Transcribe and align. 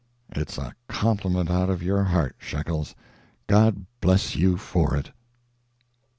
"It's 0.31 0.57
a 0.57 0.73
compliment 0.87 1.51
out 1.51 1.69
of 1.69 1.83
your 1.83 2.05
heart, 2.05 2.35
Shekels. 2.39 2.95
God 3.45 3.85
bless 3.99 4.35
you 4.35 4.57
for 4.57 4.97
it!" 4.97 5.11